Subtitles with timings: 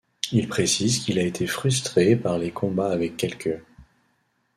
[0.31, 3.59] Il précise qu'il a été frustré par les combats avec quelques'.